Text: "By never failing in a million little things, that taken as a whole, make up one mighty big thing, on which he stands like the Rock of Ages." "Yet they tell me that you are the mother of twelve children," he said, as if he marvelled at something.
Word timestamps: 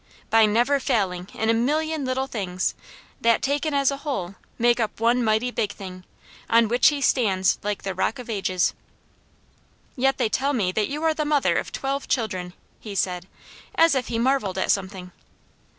"By 0.31 0.47
never 0.47 0.79
failing 0.79 1.27
in 1.35 1.51
a 1.51 1.53
million 1.53 2.05
little 2.05 2.25
things, 2.25 2.73
that 3.21 3.43
taken 3.43 3.75
as 3.75 3.91
a 3.91 3.97
whole, 3.97 4.33
make 4.57 4.79
up 4.79 4.99
one 4.99 5.23
mighty 5.23 5.51
big 5.51 5.71
thing, 5.73 6.05
on 6.49 6.67
which 6.69 6.87
he 6.87 7.01
stands 7.01 7.59
like 7.61 7.83
the 7.83 7.93
Rock 7.93 8.17
of 8.17 8.27
Ages." 8.27 8.73
"Yet 9.95 10.17
they 10.17 10.27
tell 10.27 10.53
me 10.53 10.71
that 10.71 10.87
you 10.87 11.03
are 11.03 11.13
the 11.13 11.23
mother 11.23 11.55
of 11.55 11.71
twelve 11.71 12.07
children," 12.07 12.53
he 12.79 12.95
said, 12.95 13.27
as 13.75 13.93
if 13.93 14.07
he 14.07 14.17
marvelled 14.17 14.57
at 14.57 14.71
something. 14.71 15.11